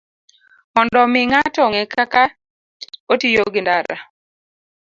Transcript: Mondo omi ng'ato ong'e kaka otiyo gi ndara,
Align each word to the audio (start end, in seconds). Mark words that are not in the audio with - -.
Mondo 0.73 0.97
omi 1.05 1.21
ng'ato 1.29 1.59
ong'e 1.67 1.83
kaka 1.95 2.23
otiyo 3.13 3.43
gi 3.53 3.61
ndara, 3.63 3.97